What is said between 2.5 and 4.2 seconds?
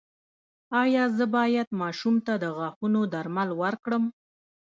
غاښونو درمل ورکړم؟